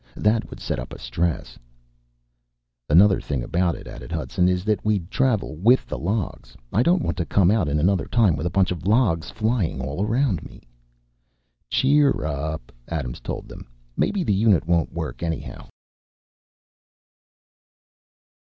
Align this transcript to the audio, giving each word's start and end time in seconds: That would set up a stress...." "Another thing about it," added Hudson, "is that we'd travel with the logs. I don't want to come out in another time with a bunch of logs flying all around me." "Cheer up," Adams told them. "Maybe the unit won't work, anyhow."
That 0.17 0.49
would 0.49 0.59
set 0.59 0.79
up 0.79 0.93
a 0.93 0.97
stress...." 0.97 1.59
"Another 2.89 3.21
thing 3.21 3.43
about 3.43 3.75
it," 3.75 3.85
added 3.87 4.11
Hudson, 4.11 4.49
"is 4.49 4.65
that 4.65 4.83
we'd 4.83 5.11
travel 5.11 5.57
with 5.57 5.85
the 5.85 5.99
logs. 5.99 6.57
I 6.73 6.81
don't 6.81 7.03
want 7.03 7.17
to 7.17 7.23
come 7.27 7.51
out 7.51 7.67
in 7.69 7.77
another 7.77 8.07
time 8.07 8.35
with 8.35 8.47
a 8.47 8.49
bunch 8.49 8.71
of 8.71 8.87
logs 8.87 9.29
flying 9.29 9.79
all 9.79 10.03
around 10.03 10.41
me." 10.41 10.63
"Cheer 11.69 12.25
up," 12.25 12.71
Adams 12.87 13.19
told 13.19 13.47
them. 13.47 13.67
"Maybe 13.95 14.23
the 14.23 14.33
unit 14.33 14.65
won't 14.65 14.91
work, 14.91 15.21
anyhow." 15.21 15.67